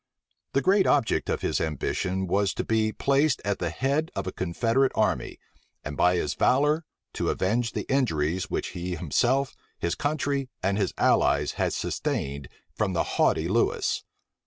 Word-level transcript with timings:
The 0.53 0.63
great 0.63 0.87
object 0.87 1.29
of 1.29 1.41
his 1.41 1.61
ambition 1.61 2.25
was 2.25 2.55
to 2.55 2.63
be 2.63 2.91
placed 2.91 3.39
at 3.45 3.59
the 3.59 3.69
head 3.69 4.09
of 4.15 4.25
a 4.25 4.31
confederate 4.31 4.91
army, 4.95 5.37
and 5.83 5.95
by 5.95 6.15
his 6.15 6.33
valor 6.33 6.85
to 7.13 7.29
avenge 7.29 7.73
the 7.73 7.85
injuries 7.87 8.49
which 8.49 8.69
he 8.69 8.95
himself, 8.95 9.55
his 9.77 9.93
country, 9.93 10.49
and 10.63 10.79
his 10.79 10.95
allies, 10.97 11.51
had 11.51 11.73
sustained 11.73 12.47
from 12.73 12.93
the 12.93 13.03
haughty 13.03 13.47
Lewis. 13.47 14.03